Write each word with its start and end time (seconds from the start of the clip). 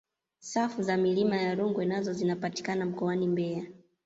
safu 0.39 0.81
za 0.83 0.97
milima 0.97 1.35
ya 1.37 1.55
rungwe 1.55 1.85
nazo 1.85 2.13
zinapatikana 2.13 2.85
mkoani 2.85 3.27
mbeya 3.27 3.63